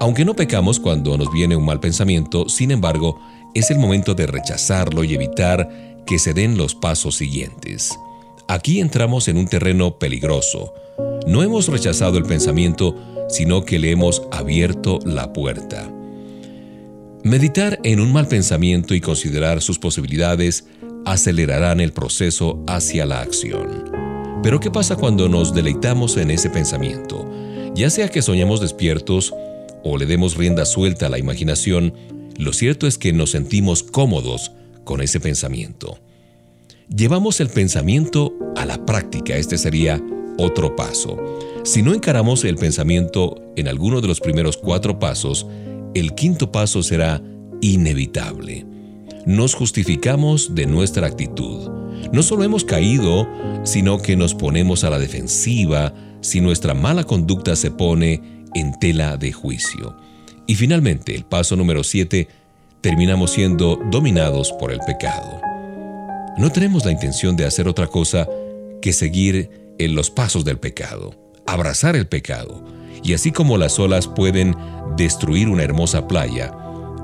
Aunque 0.00 0.24
no 0.24 0.34
pecamos 0.34 0.80
cuando 0.80 1.18
nos 1.18 1.30
viene 1.30 1.56
un 1.56 1.66
mal 1.66 1.78
pensamiento, 1.78 2.48
sin 2.48 2.70
embargo, 2.70 3.20
es 3.54 3.70
el 3.70 3.78
momento 3.78 4.14
de 4.14 4.26
rechazarlo 4.26 5.04
y 5.04 5.12
evitar 5.12 5.68
que 6.06 6.18
se 6.18 6.32
den 6.32 6.56
los 6.56 6.74
pasos 6.74 7.16
siguientes. 7.16 7.98
Aquí 8.48 8.80
entramos 8.80 9.28
en 9.28 9.36
un 9.36 9.46
terreno 9.46 9.98
peligroso. 9.98 10.72
No 11.26 11.42
hemos 11.42 11.68
rechazado 11.68 12.16
el 12.16 12.24
pensamiento, 12.24 12.96
sino 13.28 13.66
que 13.66 13.78
le 13.78 13.90
hemos 13.90 14.22
abierto 14.32 15.00
la 15.04 15.34
puerta. 15.34 15.92
Meditar 17.22 17.78
en 17.84 18.00
un 18.00 18.10
mal 18.10 18.26
pensamiento 18.26 18.94
y 18.94 19.02
considerar 19.02 19.60
sus 19.60 19.78
posibilidades 19.78 20.64
acelerarán 21.04 21.78
el 21.78 21.92
proceso 21.92 22.64
hacia 22.66 23.04
la 23.04 23.20
acción. 23.20 23.92
Pero 24.42 24.60
¿qué 24.60 24.70
pasa 24.70 24.96
cuando 24.96 25.28
nos 25.28 25.52
deleitamos 25.52 26.16
en 26.16 26.30
ese 26.30 26.48
pensamiento? 26.48 27.30
Ya 27.74 27.90
sea 27.90 28.08
que 28.08 28.22
soñamos 28.22 28.62
despiertos 28.62 29.34
o 29.84 29.98
le 29.98 30.06
demos 30.06 30.36
rienda 30.36 30.64
suelta 30.64 31.06
a 31.06 31.08
la 31.08 31.18
imaginación, 31.18 31.94
lo 32.36 32.52
cierto 32.52 32.86
es 32.86 32.98
que 32.98 33.12
nos 33.12 33.30
sentimos 33.30 33.82
cómodos 33.82 34.52
con 34.84 35.00
ese 35.00 35.20
pensamiento. 35.20 35.98
Llevamos 36.94 37.40
el 37.40 37.48
pensamiento 37.48 38.34
a 38.56 38.66
la 38.66 38.84
práctica, 38.84 39.36
este 39.36 39.58
sería 39.58 40.02
otro 40.38 40.74
paso. 40.74 41.16
Si 41.64 41.82
no 41.82 41.94
encaramos 41.94 42.44
el 42.44 42.56
pensamiento 42.56 43.52
en 43.56 43.68
alguno 43.68 44.00
de 44.00 44.08
los 44.08 44.20
primeros 44.20 44.56
cuatro 44.56 44.98
pasos, 44.98 45.46
el 45.94 46.14
quinto 46.14 46.50
paso 46.50 46.82
será 46.82 47.22
inevitable. 47.60 48.64
Nos 49.26 49.54
justificamos 49.54 50.54
de 50.54 50.66
nuestra 50.66 51.06
actitud. 51.06 51.68
No 52.12 52.22
solo 52.22 52.44
hemos 52.44 52.64
caído, 52.64 53.28
sino 53.64 54.00
que 54.00 54.16
nos 54.16 54.34
ponemos 54.34 54.82
a 54.82 54.90
la 54.90 54.98
defensiva 54.98 55.92
si 56.22 56.40
nuestra 56.40 56.74
mala 56.74 57.04
conducta 57.04 57.54
se 57.56 57.70
pone 57.70 58.39
en 58.54 58.78
tela 58.78 59.16
de 59.16 59.32
juicio. 59.32 59.96
Y 60.46 60.54
finalmente, 60.54 61.14
el 61.14 61.24
paso 61.24 61.56
número 61.56 61.84
7, 61.84 62.28
terminamos 62.80 63.32
siendo 63.32 63.76
dominados 63.90 64.52
por 64.52 64.72
el 64.72 64.80
pecado. 64.80 65.40
No 66.38 66.50
tenemos 66.50 66.84
la 66.84 66.92
intención 66.92 67.36
de 67.36 67.44
hacer 67.44 67.68
otra 67.68 67.86
cosa 67.86 68.26
que 68.80 68.92
seguir 68.92 69.74
en 69.78 69.94
los 69.94 70.10
pasos 70.10 70.44
del 70.44 70.58
pecado, 70.58 71.14
abrazar 71.46 71.96
el 71.96 72.06
pecado. 72.06 72.64
Y 73.02 73.14
así 73.14 73.30
como 73.30 73.58
las 73.58 73.78
olas 73.78 74.08
pueden 74.08 74.56
destruir 74.96 75.48
una 75.48 75.62
hermosa 75.62 76.08
playa, 76.08 76.52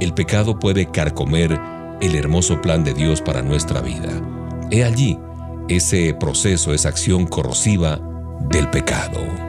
el 0.01 0.13
pecado 0.15 0.59
puede 0.59 0.91
carcomer 0.91 1.59
el 2.01 2.15
hermoso 2.15 2.61
plan 2.61 2.85
de 2.85 2.95
Dios 2.95 3.23
para 3.23 3.43
nuestra 3.43 3.81
vida. 3.81 4.21
He 4.71 4.85
allí 4.85 5.19
ese 5.69 6.15
proceso, 6.15 6.75
esa 6.75 6.89
acción 6.89 7.27
corrosiva 7.27 8.01
del 8.51 8.69
pecado. 8.71 9.46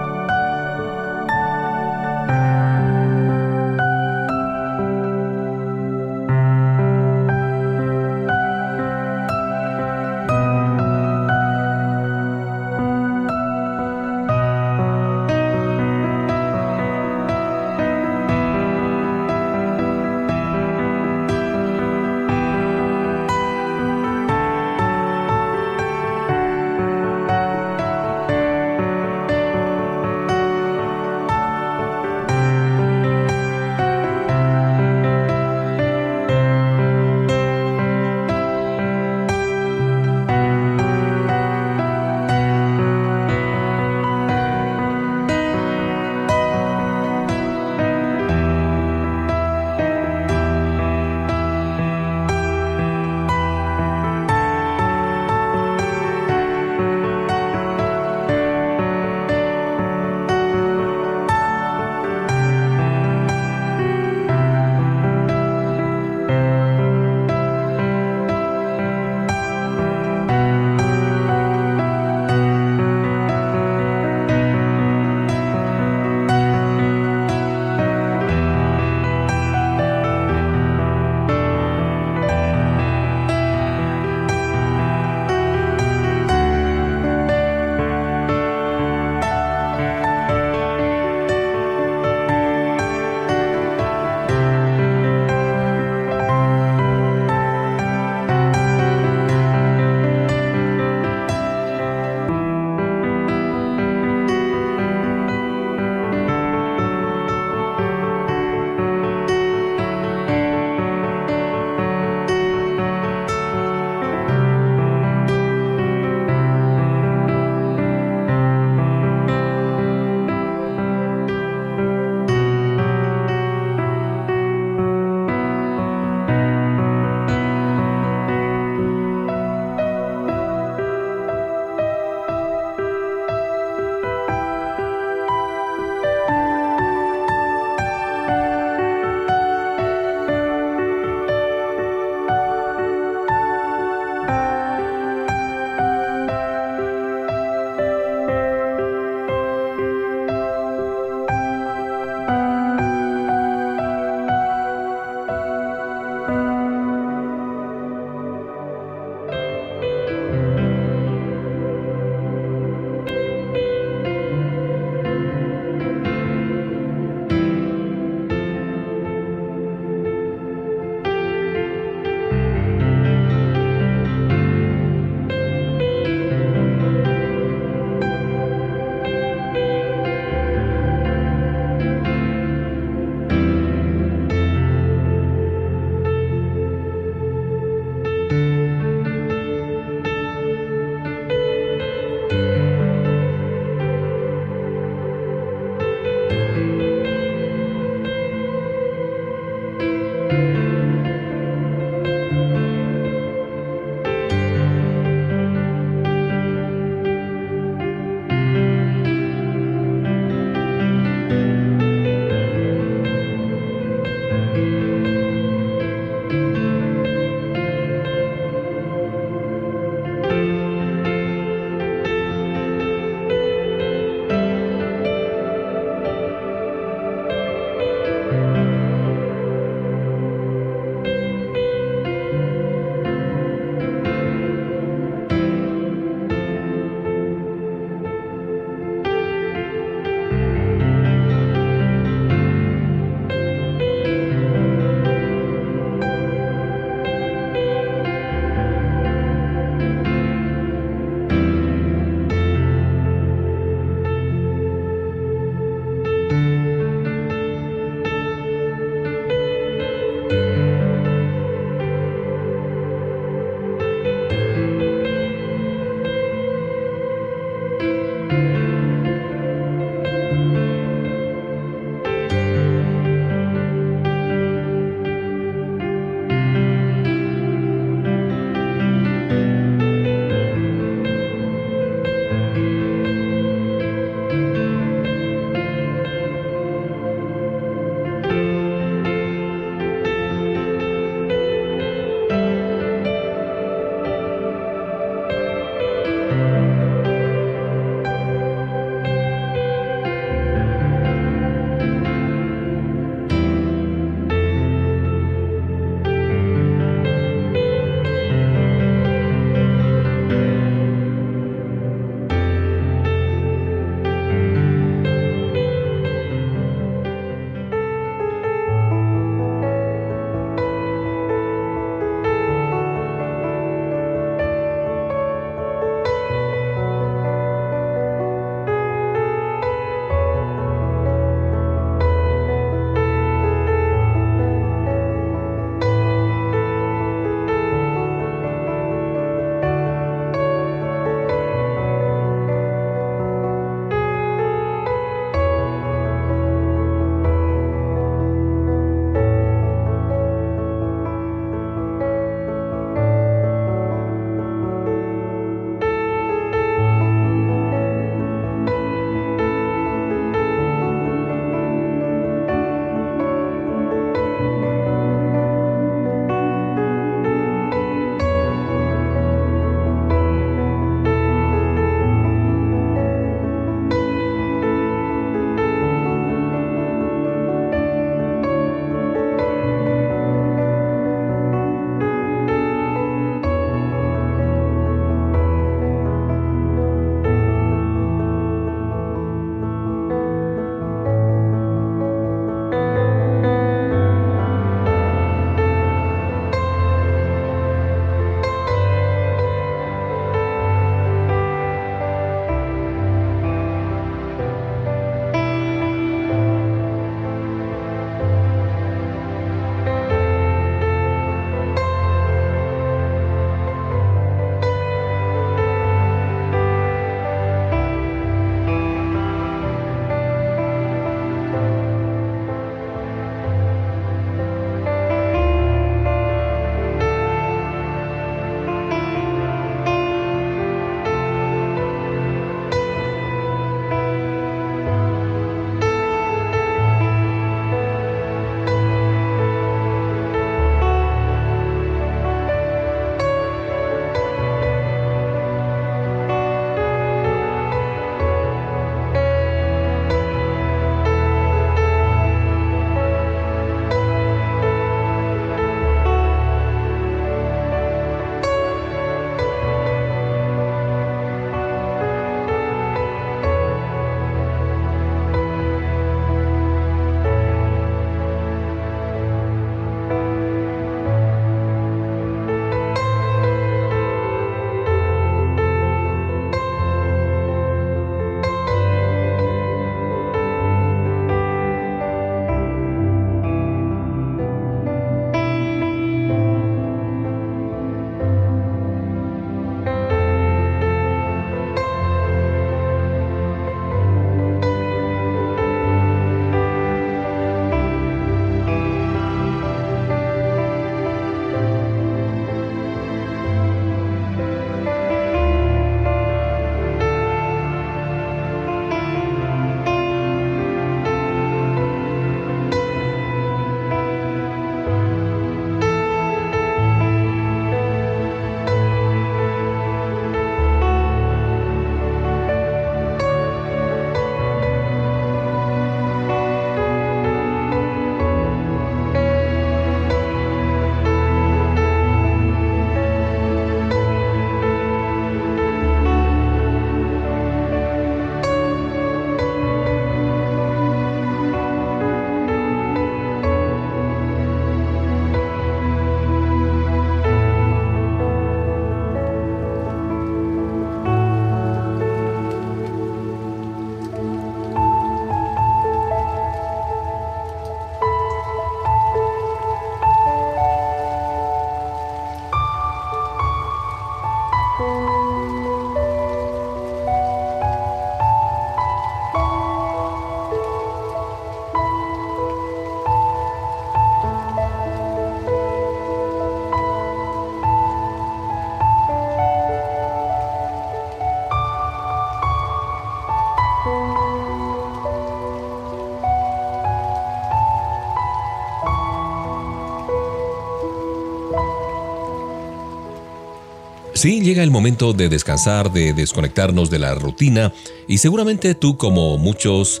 Sí, 594.24 594.40
llega 594.40 594.62
el 594.62 594.70
momento 594.70 595.12
de 595.12 595.28
descansar, 595.28 595.92
de 595.92 596.14
desconectarnos 596.14 596.88
de 596.88 596.98
la 596.98 597.14
rutina 597.14 597.74
y 598.08 598.16
seguramente 598.16 598.74
tú 598.74 598.96
como 598.96 599.36
muchos 599.36 600.00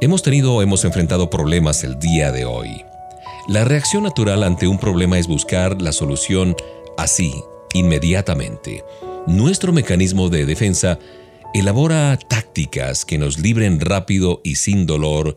hemos 0.00 0.22
tenido 0.22 0.54
o 0.54 0.62
hemos 0.62 0.86
enfrentado 0.86 1.28
problemas 1.28 1.84
el 1.84 1.98
día 1.98 2.32
de 2.32 2.46
hoy. 2.46 2.82
La 3.46 3.66
reacción 3.66 4.04
natural 4.04 4.42
ante 4.42 4.68
un 4.68 4.78
problema 4.78 5.18
es 5.18 5.26
buscar 5.26 5.82
la 5.82 5.92
solución 5.92 6.56
así, 6.96 7.34
inmediatamente. 7.74 8.84
Nuestro 9.26 9.74
mecanismo 9.74 10.30
de 10.30 10.46
defensa 10.46 10.98
elabora 11.52 12.18
tácticas 12.26 13.04
que 13.04 13.18
nos 13.18 13.38
libren 13.38 13.80
rápido 13.80 14.40
y 14.44 14.54
sin 14.54 14.86
dolor, 14.86 15.36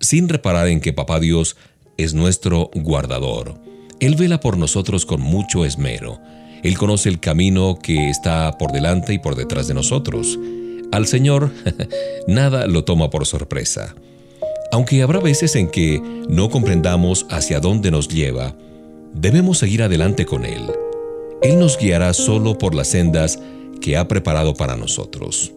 sin 0.00 0.30
reparar 0.30 0.68
en 0.68 0.80
que 0.80 0.94
Papá 0.94 1.20
Dios 1.20 1.58
es 1.98 2.14
nuestro 2.14 2.70
guardador. 2.74 3.60
Él 4.00 4.16
vela 4.16 4.40
por 4.40 4.56
nosotros 4.56 5.04
con 5.04 5.20
mucho 5.20 5.66
esmero. 5.66 6.18
Él 6.62 6.78
conoce 6.78 7.08
el 7.08 7.20
camino 7.20 7.78
que 7.80 8.10
está 8.10 8.56
por 8.58 8.72
delante 8.72 9.12
y 9.14 9.18
por 9.18 9.36
detrás 9.36 9.68
de 9.68 9.74
nosotros. 9.74 10.38
Al 10.92 11.06
Señor 11.06 11.52
nada 12.28 12.66
lo 12.66 12.84
toma 12.84 13.10
por 13.10 13.26
sorpresa. 13.26 13.94
Aunque 14.72 15.02
habrá 15.02 15.20
veces 15.20 15.54
en 15.56 15.68
que 15.68 16.00
no 16.28 16.50
comprendamos 16.50 17.26
hacia 17.30 17.60
dónde 17.60 17.90
nos 17.90 18.08
lleva, 18.08 18.56
debemos 19.14 19.58
seguir 19.58 19.82
adelante 19.82 20.26
con 20.26 20.44
Él. 20.44 20.62
Él 21.42 21.58
nos 21.58 21.78
guiará 21.78 22.12
solo 22.12 22.58
por 22.58 22.74
las 22.74 22.88
sendas 22.88 23.38
que 23.80 23.96
ha 23.96 24.08
preparado 24.08 24.54
para 24.54 24.76
nosotros. 24.76 25.52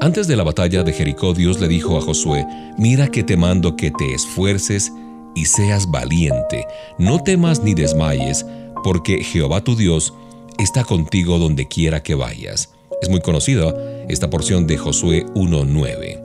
Antes 0.00 0.26
de 0.26 0.36
la 0.36 0.42
batalla 0.42 0.82
de 0.82 0.92
Jericó, 0.92 1.34
Dios 1.34 1.60
le 1.60 1.68
dijo 1.68 1.96
a 1.96 2.00
Josué, 2.00 2.44
mira 2.78 3.08
que 3.08 3.22
te 3.22 3.36
mando 3.36 3.76
que 3.76 3.92
te 3.92 4.12
esfuerces 4.12 4.92
y 5.36 5.44
seas 5.44 5.88
valiente, 5.90 6.66
no 6.98 7.22
temas 7.22 7.62
ni 7.62 7.74
desmayes, 7.74 8.44
porque 8.84 9.24
Jehová 9.24 9.64
tu 9.64 9.74
Dios 9.74 10.12
está 10.58 10.84
contigo 10.84 11.38
donde 11.38 11.66
quiera 11.66 12.02
que 12.02 12.14
vayas. 12.14 12.70
Es 13.00 13.08
muy 13.08 13.20
conocida 13.20 13.74
esta 14.08 14.30
porción 14.30 14.66
de 14.66 14.76
Josué 14.76 15.24
1.9. 15.34 16.20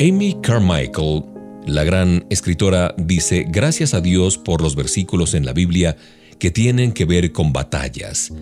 Amy 0.00 0.36
Carmichael, 0.42 1.22
la 1.66 1.84
gran 1.84 2.26
escritora, 2.30 2.94
dice, 2.98 3.46
gracias 3.48 3.94
a 3.94 4.00
Dios 4.00 4.36
por 4.36 4.60
los 4.60 4.74
versículos 4.74 5.34
en 5.34 5.46
la 5.46 5.52
Biblia 5.52 5.96
que 6.38 6.50
tienen 6.50 6.92
que 6.92 7.04
ver 7.04 7.30
con 7.32 7.52
batallas. 7.52 8.32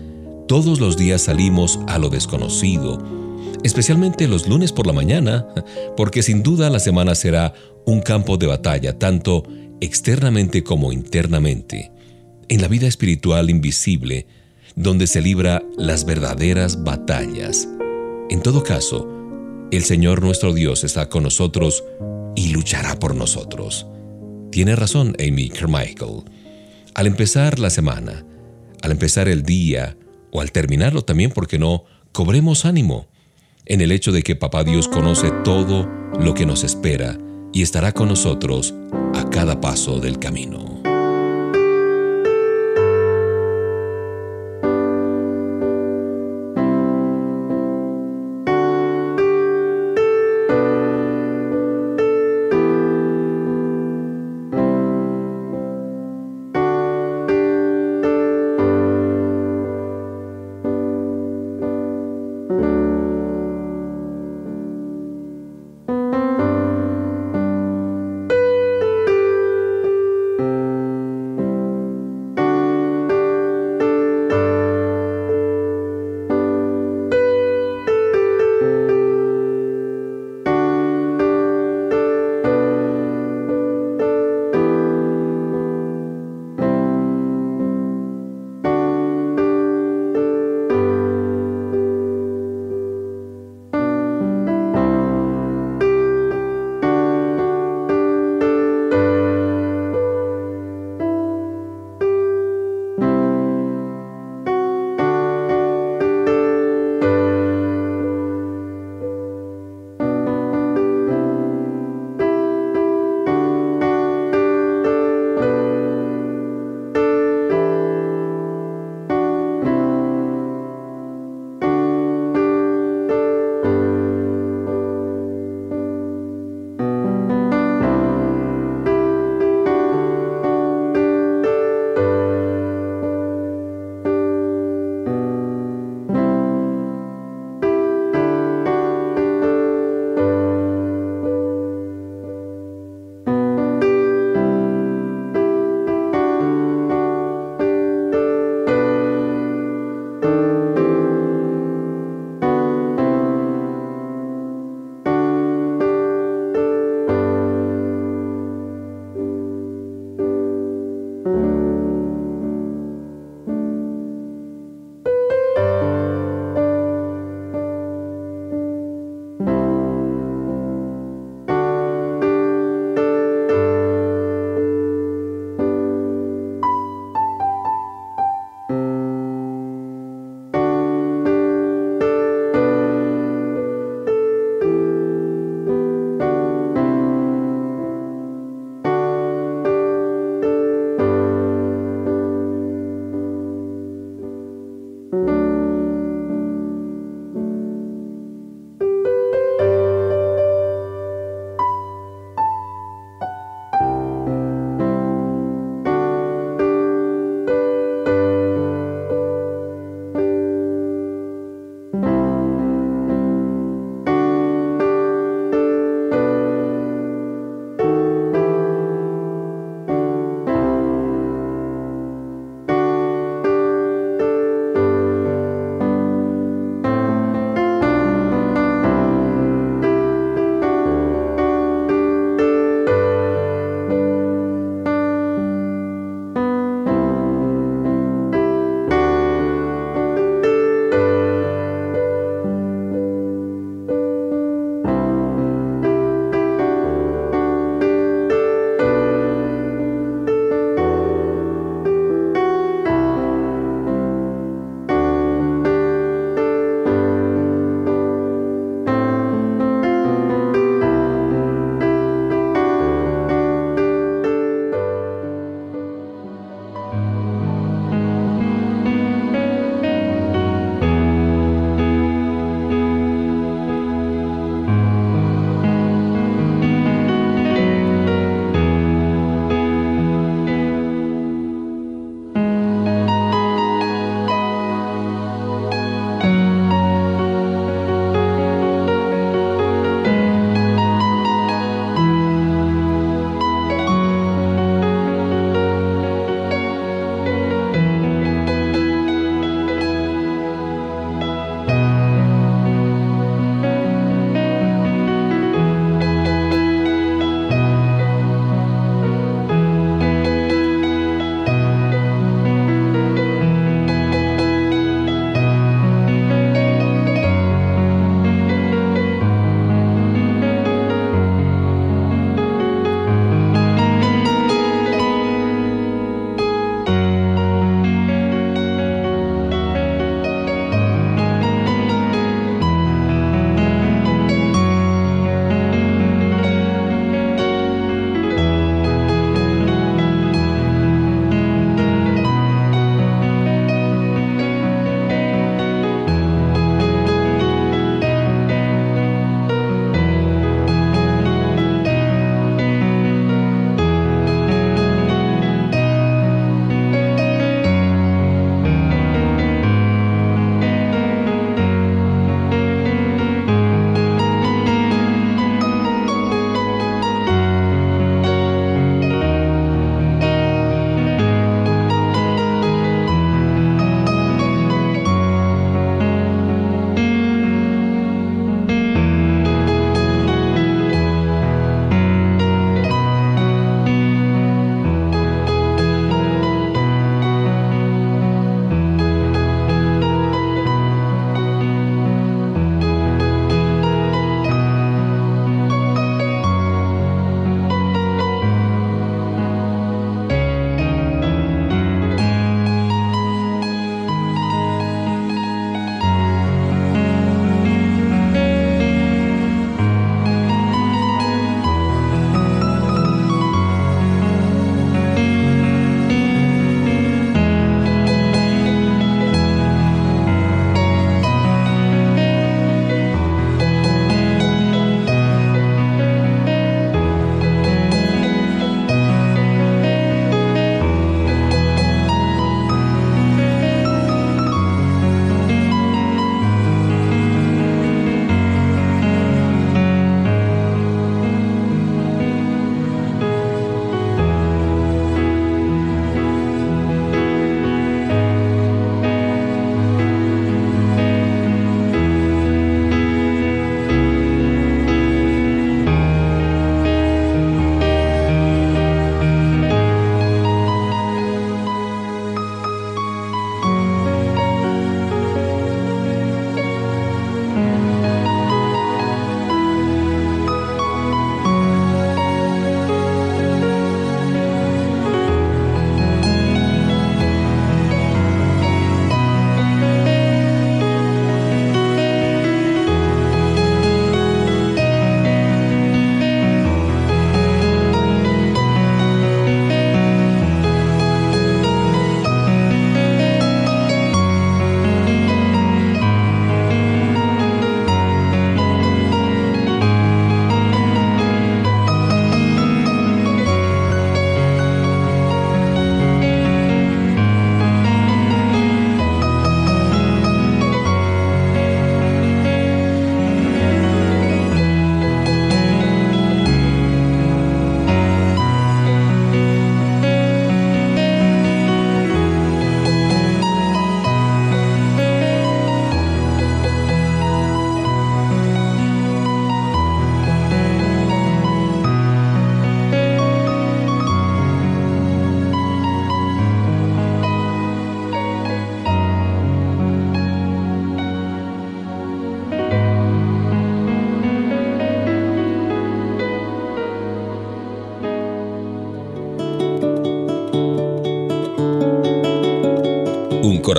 Todos 0.47 0.79
los 0.79 0.97
días 0.97 1.21
salimos 1.21 1.79
a 1.87 1.99
lo 1.99 2.09
desconocido, 2.09 3.01
especialmente 3.63 4.27
los 4.27 4.47
lunes 4.47 4.71
por 4.71 4.87
la 4.87 4.93
mañana, 4.93 5.47
porque 5.95 6.23
sin 6.23 6.41
duda 6.41 6.71
la 6.71 6.79
semana 6.79 7.13
será 7.13 7.53
un 7.85 8.01
campo 8.01 8.37
de 8.37 8.47
batalla, 8.47 8.97
tanto 8.97 9.43
externamente 9.79 10.63
como 10.63 10.91
internamente 10.91 11.92
en 12.53 12.61
la 12.61 12.67
vida 12.67 12.87
espiritual 12.87 13.49
invisible, 13.49 14.27
donde 14.75 15.07
se 15.07 15.21
libra 15.21 15.63
las 15.75 16.05
verdaderas 16.05 16.83
batallas. 16.83 17.67
En 18.29 18.43
todo 18.43 18.61
caso, 18.61 19.09
el 19.71 19.83
Señor 19.83 20.21
nuestro 20.21 20.53
Dios 20.53 20.83
está 20.83 21.09
con 21.09 21.23
nosotros 21.23 21.83
y 22.35 22.49
luchará 22.49 22.99
por 22.99 23.15
nosotros. 23.15 23.87
Tiene 24.51 24.75
razón 24.75 25.15
Amy 25.19 25.49
Carmichael. 25.49 26.25
Al 26.93 27.07
empezar 27.07 27.57
la 27.57 27.71
semana, 27.71 28.23
al 28.83 28.91
empezar 28.91 29.27
el 29.27 29.41
día 29.41 29.97
o 30.31 30.39
al 30.39 30.51
terminarlo 30.51 31.03
también, 31.03 31.31
porque 31.31 31.57
no, 31.57 31.85
cobremos 32.11 32.65
ánimo 32.65 33.07
en 33.65 33.81
el 33.81 33.91
hecho 33.91 34.11
de 34.11 34.21
que 34.21 34.35
Papá 34.35 34.63
Dios 34.63 34.87
conoce 34.87 35.31
todo 35.43 35.89
lo 36.19 36.35
que 36.35 36.45
nos 36.45 36.63
espera 36.63 37.17
y 37.51 37.63
estará 37.63 37.93
con 37.93 38.09
nosotros 38.09 38.75
a 39.15 39.27
cada 39.31 39.59
paso 39.59 39.99
del 39.99 40.19
camino. 40.19 40.72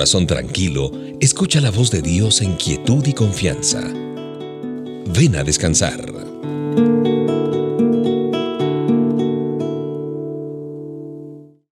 Corazón 0.05 0.27
tranquilo, 0.27 0.91
escucha 1.19 1.59
la 1.59 1.71
voz 1.71 1.89
de 1.89 2.03
Dios 2.03 2.41
en 2.41 2.57
quietud 2.57 3.03
y 3.07 3.13
confianza. 3.13 3.81
Ven 3.81 5.35
a 5.35 5.43
descansar. 5.43 6.04